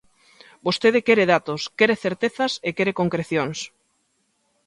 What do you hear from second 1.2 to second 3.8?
datos, quere certezas e quere concrecións.